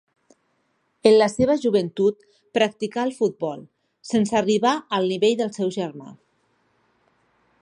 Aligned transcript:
En 1.09 1.17
la 1.19 1.27
seva 1.33 1.57
joventut 1.65 2.25
practicà 2.59 3.05
el 3.09 3.13
futbol, 3.19 3.63
sense 4.15 4.41
arribar 4.43 4.75
al 4.99 5.09
nivell 5.13 5.41
del 5.45 5.57
seu 5.61 5.75
germà. 5.81 6.13